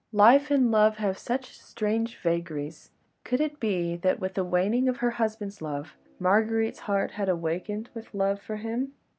Life 0.13 0.49
and 0.49 0.71
love 0.71 0.97
have 0.97 1.19
such 1.19 1.55
strange 1.59 2.17
vagaries. 2.17 2.89
Could 3.23 3.39
it 3.39 3.59
be 3.59 3.95
that 3.97 4.19
with 4.19 4.33
the 4.33 4.43
waning 4.43 4.89
of 4.89 4.97
her 4.97 5.11
husband's 5.11 5.61
love, 5.61 5.95
Marguerite's 6.17 6.79
heart 6.89 7.11
had 7.11 7.29
awakened 7.29 7.91
with 7.93 8.11
love 8.15 8.41
for 8.41 8.55
him? 8.55 8.93